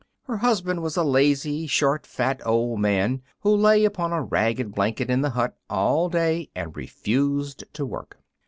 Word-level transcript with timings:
Her 0.23 0.37
husband 0.37 0.81
was 0.81 0.97
a 0.97 1.03
lazy, 1.03 1.67
short, 1.67 2.07
fat 2.07 2.41
old 2.43 2.79
man, 2.79 3.21
who 3.41 3.55
lay 3.55 3.85
upon 3.85 4.11
a 4.11 4.23
ragged 4.23 4.73
blanket 4.73 5.11
in 5.11 5.21
the 5.21 5.29
hut 5.29 5.55
all 5.69 6.09
day 6.09 6.49
and 6.55 6.75
refused 6.75 7.63
to 7.73 7.85
work. 7.85 8.17